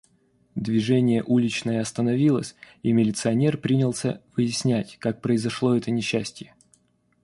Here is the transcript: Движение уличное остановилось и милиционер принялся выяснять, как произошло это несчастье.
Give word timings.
Движение 0.55 1.23
уличное 1.23 1.79
остановилось 1.79 2.55
и 2.81 2.91
милиционер 2.91 3.57
принялся 3.59 4.19
выяснять, 4.35 4.97
как 4.97 5.21
произошло 5.21 5.77
это 5.77 5.91
несчастье. 5.91 6.55